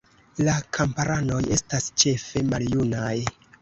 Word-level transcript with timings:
La 0.47 0.55
kamparanoj 0.77 1.39
estas 1.59 1.93
ĉefe 2.01 2.47
maljunaj. 2.53 3.17